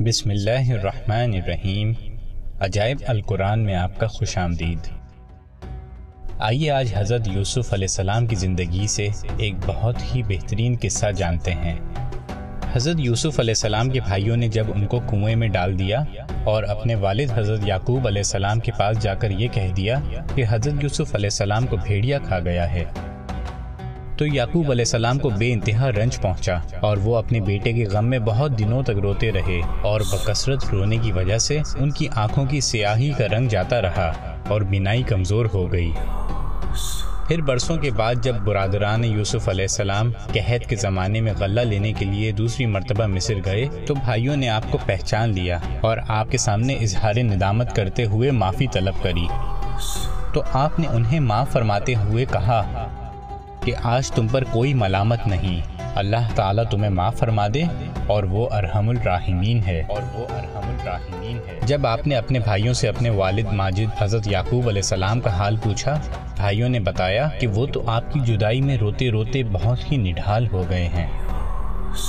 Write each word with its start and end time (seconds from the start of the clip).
بسم 0.00 0.30
اللہ 0.30 0.72
الرحمن 0.72 1.32
الرحیم۔ 1.34 1.92
عجائب 2.60 2.96
القرآن 3.06 3.60
میں 3.60 3.74
آپ 3.74 4.00
کا 4.00 4.06
خوش 4.06 4.38
آمدید۔ 4.38 4.78
آئیے 6.38 6.70
آج 6.70 6.94
حضرت 6.96 7.28
یوسف 7.28 7.72
علیہ 7.72 7.84
السلام 7.84 8.26
کی 8.26 8.36
زندگی 8.36 8.86
سے 8.86 9.08
ایک 9.38 9.54
بہت 9.66 9.96
ہی 10.14 10.22
بہترین 10.22 10.76
قصہ 10.80 11.06
جانتے 11.16 11.52
ہیں۔ 11.52 11.74
حضرت 12.72 12.96
یوسف 12.98 13.40
علیہ 13.40 13.50
السلام 13.50 13.90
کے 13.90 14.00
بھائیوں 14.00 14.36
نے 14.36 14.48
جب 14.48 14.66
ان 14.74 14.86
کو 14.86 15.00
کنویں 15.10 15.36
میں 15.36 15.48
ڈال 15.48 15.78
دیا 15.78 16.04
اور 16.44 16.62
اپنے 16.62 16.94
والد 16.94 17.30
حضرت 17.34 17.60
یعقوب 17.66 18.06
علیہ 18.06 18.20
السلام 18.20 18.60
کے 18.60 18.72
پاس 18.78 19.02
جا 19.02 19.14
کر 19.14 19.30
یہ 19.30 19.48
کہہ 19.52 19.72
دیا 19.76 19.98
کہ 20.34 20.44
حضرت 20.48 20.82
یوسف 20.82 21.14
علیہ 21.14 21.26
السلام 21.26 21.66
کو 21.66 21.76
بھیڑیا 21.76 22.18
کھا 22.18 22.38
گیا 22.40 22.72
ہے۔ 22.72 22.84
تو 24.16 24.26
یعقوب 24.26 24.70
علیہ 24.70 24.84
السلام 24.84 25.18
کو 25.18 25.30
بے 25.30 25.52
انتہا 25.52 25.90
رنج 25.90 26.20
پہنچا 26.20 26.54
اور 26.80 26.96
وہ 26.96 27.16
اپنے 27.16 27.40
بیٹے 27.40 27.72
کے 27.72 27.84
غم 27.84 28.06
میں 28.06 28.18
بہت 28.18 28.58
دنوں 28.58 28.82
تک 28.82 28.90
روتے 28.90 29.32
رہے 29.32 29.60
اور 29.82 30.00
بکثرت 30.00 30.64
رونے 30.72 30.96
کی 30.96 31.12
وجہ 31.12 31.38
سے 31.38 31.60
ان 31.78 31.90
کی 31.90 32.08
آنکھوں 32.14 32.44
کی 32.44 32.60
سیاہی 32.60 33.10
کا 33.10 33.24
رنگ 33.36 33.48
جاتا 33.48 33.82
رہا 33.82 34.12
اور 34.48 34.60
بینائی 34.60 35.02
کمزور 35.02 35.46
ہو 35.54 35.72
گئی۔ 35.72 35.92
پھر 37.28 37.42
برسوں 37.42 37.76
کے 37.76 37.90
بعد 37.90 38.14
جب 38.22 38.34
برادران 38.34 39.04
یوسف 39.04 39.48
علیہ 39.48 39.64
السلام 39.64 40.12
قحط 40.32 40.66
کے 40.66 40.76
زمانے 40.76 41.20
میں 41.20 41.32
غلہ 41.38 41.60
لینے 41.60 41.92
کے 41.92 42.04
لیے 42.04 42.32
دوسری 42.32 42.66
مرتبہ 42.66 43.06
مصر 43.06 43.34
گئے 43.44 43.68
تو 43.86 43.94
بھائیوں 43.94 44.36
نے 44.36 44.48
آپ 44.48 44.62
کو 44.70 44.78
پہچان 44.86 45.30
لیا 45.30 45.58
اور 45.80 45.98
آپ 46.08 46.30
کے 46.30 46.38
سامنے 46.38 46.74
اظہار 46.74 47.14
ندامت 47.16 47.76
کرتے 47.76 48.04
ہوئے 48.04 48.30
معافی 48.30 48.66
طلب 48.72 48.94
کری۔ 49.02 49.26
تو 50.32 50.42
آپ 50.52 50.78
نے 50.78 50.86
انہیں 50.86 51.20
معاف 51.20 51.50
فرماتے 51.50 51.94
ہوئے 51.94 52.24
کہا 52.32 52.88
کہ 53.64 53.72
آج 53.82 54.10
تم 54.10 54.28
پر 54.28 54.44
کوئی 54.44 54.74
ملامت 54.74 55.26
نہیں۔ 55.26 55.60
اللہ 55.94 56.28
تعالیٰ 56.34 56.64
تمہیں 56.70 56.90
معاف 56.90 57.18
فرما 57.18 57.46
دے 57.54 57.62
اور 58.06 58.24
وہ 58.24 58.48
ارحم 58.52 58.88
الراحمین 58.88 59.60
ہے۔ 59.66 59.82
اور 59.88 60.02
وہ 60.14 60.24
ارحم 60.30 60.70
الراحمین 60.70 61.36
ہے۔ 61.36 61.60
جب 61.66 61.86
آپ 61.86 62.06
نے 62.06 62.14
اپنے 62.14 62.38
بھائیوں 62.38 62.74
سے 62.74 62.88
اپنے 62.88 63.10
والد 63.10 63.52
ماجد 63.52 64.02
حضرت 64.02 64.28
یعقوب 64.28 64.68
علیہ 64.68 64.82
السلام 64.82 65.20
کا 65.20 65.30
حال 65.30 65.56
پوچھا، 65.56 66.00
بھائیوں 66.36 66.68
نے 66.68 66.80
بتایا 66.80 67.28
کہ 67.40 67.46
وہ 67.46 67.66
تو 67.66 67.90
آپ 67.90 68.12
کی 68.12 68.20
جدائی 68.20 68.60
میں 68.60 68.76
روتے 68.76 69.10
روتے 69.10 69.42
بہت 69.52 69.92
ہی 69.92 69.96
نڈھال 69.96 70.46
ہو 70.52 70.64
گئے 70.70 70.88
ہیں 70.88 71.06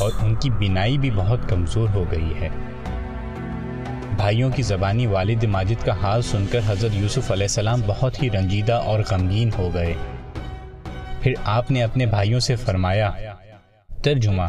اور 0.00 0.10
ان 0.20 0.34
کی 0.34 0.50
بینائی 0.50 0.98
بھی 0.98 1.10
بہت 1.10 1.48
کمزور 1.48 1.88
ہو 1.94 2.04
گئی 2.10 2.32
ہے۔ 2.40 2.48
بھائیوں 4.16 4.50
کی 4.50 4.62
زبانی 4.62 5.06
والد 5.06 5.44
ماجد 5.44 5.86
کا 5.86 5.92
حال 6.02 6.22
سن 6.22 6.46
کر 6.50 6.60
حضرت 6.66 6.90
یوسف 6.94 7.30
علیہ 7.30 7.44
السلام 7.44 7.80
بہت 7.86 8.22
ہی 8.22 8.30
رنجیدہ 8.30 8.72
اور 8.72 9.00
غمگین 9.10 9.50
ہو 9.58 9.70
گئے۔ 9.74 9.94
پھر 11.24 11.32
آپ 11.44 11.70
نے 11.70 11.82
اپنے 11.82 12.06
بھائیوں 12.06 12.40
سے 12.40 12.56
فرمایا، 12.56 13.10
ترجمہ، 14.02 14.42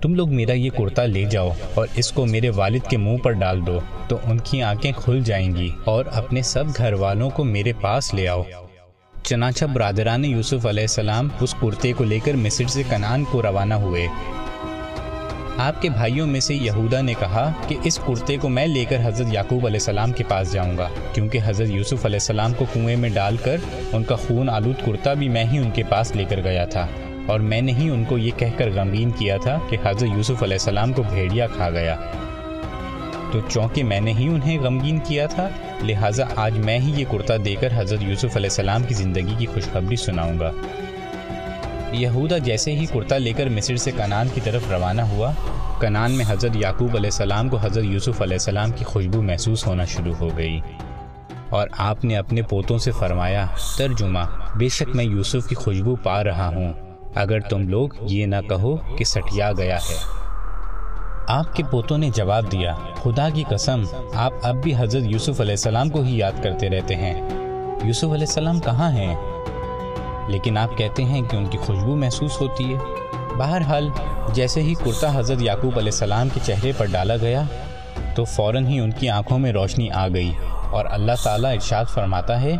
تم 0.00 0.14
لوگ 0.14 0.34
میرا 0.34 0.52
یہ 0.52 0.70
کرتا 0.70 1.06
لے 1.06 1.24
جاؤ 1.24 1.50
اور 1.74 1.86
اس 1.94 2.12
کو 2.12 2.26
میرے 2.26 2.50
والد 2.50 2.88
کے 2.90 2.96
منہ 2.96 3.16
پر 3.16 3.32
ڈال 3.32 3.66
دو، 3.66 3.80
تو 4.08 4.18
ان 4.24 4.38
کی 4.38 4.62
آنکھیں 4.62 4.92
کھل 4.96 5.22
جائیں 5.24 5.56
گی 5.56 5.70
اور 5.84 6.04
اپنے 6.12 6.42
سب 6.42 6.64
گھر 6.76 6.92
والوں 6.92 7.30
کو 7.30 7.44
میرے 7.44 7.72
پاس 7.80 8.14
لے 8.14 8.28
آؤ۔ 8.28 8.42
چنانچہ 9.22 9.64
برادران 9.64 10.24
یوسف 10.24 10.66
علیہ 10.66 10.82
السلام 10.82 11.28
اس 11.40 11.54
کرتے 11.60 11.92
کو 11.92 12.04
لے 12.04 12.18
کر 12.18 12.32
مصر 12.34 12.66
سے 12.66 12.82
کنان 12.90 13.24
کو 13.24 13.42
روانہ 13.42 13.74
ہوئے۔ 13.74 14.08
آپ 15.58 15.82
کے 15.82 15.88
بھائیوں 15.88 16.26
میں 16.26 16.40
سے 16.40 16.54
یہودا 16.54 17.00
نے 17.00 17.14
کہا 17.20 17.52
کہ 17.68 17.76
اس 17.84 17.98
کرتے 17.98 18.36
کو 18.36 18.48
میں 18.48 18.66
لے 18.66 18.84
کر 18.84 18.96
حضرت 19.04 19.26
یعقوب 19.32 19.66
علیہ 19.66 19.80
السلام 19.80 20.12
کے 20.12 20.24
پاس 20.28 20.52
جاؤں 20.52 20.78
گا، 20.78 20.88
کیونکہ 21.12 21.38
حضرت 21.44 21.68
یوسف 21.68 22.04
علیہ 22.04 22.16
السلام 22.16 22.52
کو 22.52 22.64
کنویں 22.72 22.96
میں 22.96 23.10
ڈال 23.10 23.36
کر 23.36 23.56
ان 23.92 24.04
کا 24.04 24.16
خون 24.16 24.48
آلود 24.48 24.86
کرتا 24.86 25.14
بھی 25.14 25.28
میں 25.28 25.44
ہی 25.44 25.58
ان 25.58 25.70
کے 25.70 25.82
پاس 25.88 26.16
لے 26.16 26.24
کر 26.24 26.40
گیا 26.44 26.64
تھا۔ 26.64 26.86
اور 27.26 27.40
میں 27.40 27.60
نے 27.60 27.72
ہی 27.72 27.90
ان 27.90 28.04
کو 28.04 28.18
یہ 28.18 28.30
کہہ 28.36 28.58
کر 28.58 28.70
غمگین 28.70 29.10
کیا 29.10 29.36
تھا 29.36 29.58
کہ 29.70 29.76
حضرت 29.84 30.08
یوسف 30.16 30.42
علیہ 30.42 30.54
السلام 30.54 30.92
کو 30.92 31.02
بھیڑیا 31.02 31.46
کھا 31.46 31.70
گیا۔ 31.70 31.96
تو 33.32 33.40
چونکہ 33.48 33.84
میں 33.84 34.00
نے 34.00 34.12
ہی 34.12 34.28
انہیں 34.28 34.58
غمگین 34.58 34.98
کیا 34.98 35.26
تھا، 35.26 35.48
لہٰذا 35.82 36.24
آج 36.36 36.58
میں 36.58 36.78
ہی 36.78 37.00
یہ 37.00 37.04
کرتا 37.10 37.34
دے 37.44 37.54
کر 37.54 37.68
حضرت 37.76 38.02
یوسف 38.02 38.36
علیہ 38.36 38.50
السلام 38.50 38.82
کی 38.82 38.94
زندگی 38.94 39.34
کی 39.38 39.46
خوشخبری 39.46 39.96
سناؤں 39.96 40.38
گا۔ 40.40 40.52
یہودا 41.92 42.38
جیسے 42.38 42.72
ہی 42.72 42.86
کرتا 42.86 43.18
لے 43.18 43.32
کر 43.32 43.48
مصر 43.48 43.76
سے 43.76 43.90
کنان 43.90 44.28
کی 44.34 44.40
طرف 44.44 44.62
روانہ 44.70 45.02
ہوا، 45.02 45.32
کنان 45.80 46.12
میں 46.12 46.24
حضرت 46.28 46.56
یعقوب 46.56 46.96
علیہ 46.96 47.10
السلام 47.10 47.48
کو 47.48 47.56
حضرت 47.56 47.84
یوسف 47.84 48.22
علیہ 48.22 48.34
السلام 48.34 48.70
کی 48.70 48.84
خوشبو 48.84 49.22
محسوس 49.22 49.66
ہونا 49.66 49.84
شروع 49.84 50.14
ہو 50.20 50.28
گئی۔ 50.36 50.60
اور 51.48 51.68
آپ 51.78 52.04
نے 52.04 52.16
اپنے 52.16 52.42
پوتوں 52.42 52.78
سے 52.78 52.90
فرمایا، 52.90 53.46
ترجمہ، 53.78 54.18
بے 54.56 54.68
شک 54.68 54.96
میں 54.96 55.04
یوسف 55.04 55.48
کی 55.48 55.54
خوشبو 55.54 55.96
پا 55.96 56.24
رہا 56.24 56.48
ہوں، 56.48 56.72
اگر 57.14 57.40
تم 57.40 57.68
لوگ 57.68 57.88
یہ 58.00 58.26
نہ 58.26 58.36
کہو 58.48 58.76
کہ 58.76 59.04
سٹیا 59.04 59.52
گیا 59.52 59.76
ہے۔ 59.76 59.96
آپ 61.28 61.56
کے 61.56 61.62
پوتوں 61.70 61.98
نے 61.98 62.10
جواب 62.14 62.52
دیا، 62.52 62.74
خدا 63.02 63.28
کی 63.34 63.44
قسم، 63.48 63.82
آپ 64.14 64.32
اب 64.42 64.62
بھی 64.62 64.74
حضرت 64.78 65.02
یوسف 65.06 65.40
علیہ 65.40 65.52
السلام 65.52 65.88
کو 65.88 66.00
ہی 66.00 66.18
یاد 66.18 66.42
کرتے 66.42 66.70
رہتے 66.70 66.94
ہیں۔ 66.94 67.28
یوسف 67.84 68.04
علیہ 68.04 68.26
السلام 68.28 68.60
کہاں 68.60 68.90
ہیں؟ 68.90 69.16
لیکن 70.28 70.58
آپ 70.58 70.76
کہتے 70.78 71.04
ہیں 71.04 71.22
کہ 71.22 71.36
ان 71.36 71.46
کی 71.46 71.58
خوشبو 71.58 71.96
محسوس 71.96 72.40
ہوتی 72.40 72.74
ہے۔ 72.74 72.78
بہرحال، 73.38 73.88
جیسے 74.34 74.62
ہی 74.62 74.74
کرتا 74.74 75.10
حضرت 75.14 75.42
یعقوب 75.42 75.78
علیہ 75.78 75.92
السلام 75.92 76.28
کے 76.34 76.40
چہرے 76.44 76.72
پر 76.78 76.86
ڈالا 76.86 77.16
گیا، 77.16 77.42
تو 78.16 78.24
فوراً 78.24 78.66
ہی 78.66 78.78
ان 78.80 78.90
کی 78.90 79.08
آنکھوں 79.08 79.38
میں 79.38 79.52
روشنی 79.52 79.90
آ 79.90 80.06
گئی 80.08 80.32
اور 80.70 80.84
اللہ 80.90 81.22
تعالیٰ 81.22 81.52
ارشاد 81.52 81.84
فرماتا 81.94 82.40
ہے، 82.40 82.56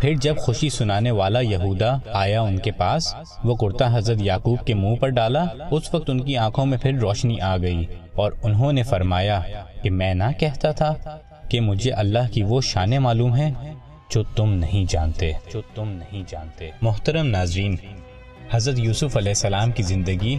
پھر 0.00 0.14
جب 0.14 0.36
خوشی 0.38 0.68
سنانے 0.68 1.10
والا 1.10 1.40
یہودا 1.40 1.92
آیا 2.12 2.40
ان 2.40 2.58
کے 2.58 2.70
پاس، 2.72 3.14
وہ 3.44 3.54
کرتا 3.56 3.86
حضرت 3.96 4.22
یعقوب 4.22 4.66
کے 4.66 4.74
منہ 4.74 4.94
پر 4.94 5.08
ڈالا، 5.08 5.44
اس 5.70 5.94
وقت 5.94 6.10
ان 6.10 6.20
کی 6.20 6.36
آنکھوں 6.36 6.66
میں 6.66 6.78
پھر 6.78 6.98
روشنی 7.00 7.40
آ 7.40 7.56
گئی 7.56 7.84
اور 8.14 8.32
انہوں 8.42 8.72
نے 8.72 8.82
فرمایا 8.82 9.40
کہ 9.82 9.90
میں 9.90 10.14
نہ 10.14 10.30
کہتا 10.38 10.70
تھا 10.70 10.92
کہ 11.50 11.60
مجھے 11.60 11.90
اللہ 11.92 12.32
کی 12.32 12.42
وہ 12.42 12.60
شانیں 12.60 12.98
معلوم 12.98 13.34
ہیں 13.34 13.52
جو 14.08 14.22
تم 14.22 14.52
نہیں 14.52 14.90
جانتے۔ 14.90 15.32
جو 15.52 15.60
تم 15.74 15.88
نہیں 15.88 16.22
جانتے۔ 16.28 16.70
محترم 16.82 17.26
ناظرین، 17.26 17.76
حضرت 18.50 18.78
یوسف 18.78 19.16
علیہ 19.16 19.28
السلام 19.28 19.70
کی 19.70 19.82
زندگی 19.82 20.38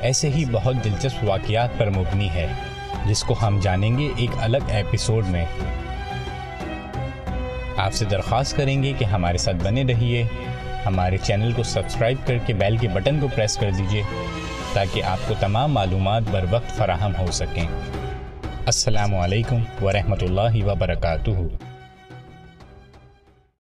ایسے 0.00 0.30
ہی 0.30 0.44
بہت 0.52 0.74
دلچسپ 0.84 1.24
واقعات 1.24 1.68
پر 1.78 1.90
مبنی 1.90 2.28
ہے، 2.28 2.46
جس 3.06 3.22
کو 3.22 3.34
ہم 3.42 3.58
جانیں 3.62 3.98
گے 3.98 4.08
ایک 4.16 4.30
الگ 4.40 4.56
ایپیسوڈ 4.68 5.26
میں۔ 5.26 5.44
آپ 7.76 7.92
سے 7.92 8.04
درخواست 8.04 8.56
کریں 8.56 8.82
گے 8.82 8.92
کہ 8.98 9.04
ہمارے 9.04 9.38
ساتھ 9.38 9.56
بنے 9.56 9.84
رہیے۔ 9.84 10.24
ہمارے 10.86 11.16
چینل 11.16 11.52
کو 11.52 11.62
سبسکرائب 11.62 12.26
کر 12.26 12.38
کے 12.46 12.52
بیل 12.52 12.76
کے 12.76 12.88
بٹن 12.88 13.20
کو 13.20 13.28
پریس 13.34 13.56
کر 13.56 13.70
دیجیے، 13.78 14.02
تاکہ 14.72 15.02
آپ 15.02 15.18
کو 15.28 15.34
تمام 15.40 15.72
معلومات 15.72 16.22
بر 16.30 16.44
وقت 16.50 16.70
فراہم 16.70 17.12
ہو 17.18 17.30
سکیں۔ 17.30 17.64
السلام 18.66 19.14
علیکم 19.14 19.84
ورحمۃ 19.84 20.22
اللہ 20.22 20.64
وبرکاتہ۔ 20.64 21.71